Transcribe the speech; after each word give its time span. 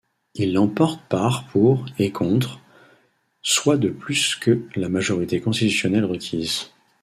Il 0.33 0.53
l'emporte 0.53 0.99
par 1.09 1.45
pour 1.49 1.85
et 1.99 2.11
contre, 2.11 2.59
soit 3.43 3.77
de 3.77 3.89
plus 3.89 4.33
que 4.35 4.65
la 4.75 4.89
majorité 4.89 5.39
constitutionnelle 5.41 6.05
requise. 6.05 6.71